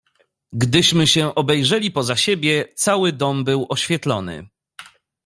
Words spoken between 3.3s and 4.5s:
był oświetlony."